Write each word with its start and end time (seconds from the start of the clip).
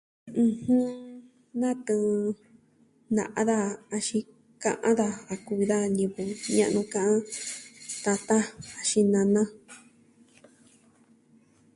ɨjɨn... 0.43 0.83
Natɨɨn 1.59 2.25
na'a 3.15 3.41
daja 3.49 3.69
axin 3.95 4.23
ka'an 4.61 4.93
daja 4.99 5.19
a 5.31 5.33
kuvi 5.45 5.63
da 5.71 5.77
ñivɨ 5.97 6.21
ña'nu 6.57 6.81
ka 6.93 7.01
tata 8.03 8.37
axin 8.79 9.07
nana. 9.13 9.43